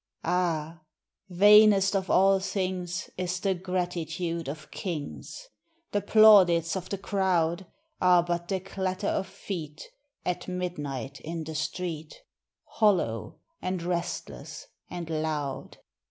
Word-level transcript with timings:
Ah! 0.25 0.79
vainest 1.29 1.95
of 1.95 2.09
all 2.09 2.39
things 2.39 3.07
Is 3.19 3.39
the 3.39 3.53
gratitude 3.53 4.47
of 4.47 4.71
kings; 4.71 5.47
The 5.91 6.01
plaudits 6.01 6.75
of 6.75 6.89
the 6.89 6.97
crowd 6.97 7.67
Are 8.01 8.23
but 8.23 8.47
the 8.47 8.59
clatter 8.59 9.05
of 9.09 9.27
feet 9.27 9.89
At 10.25 10.47
midnight 10.47 11.19
in 11.21 11.43
the 11.43 11.53
street, 11.53 12.15
Hollow 12.63 13.35
and 13.61 13.83
restless 13.83 14.69
and 14.89 15.07
loud. 15.07 15.77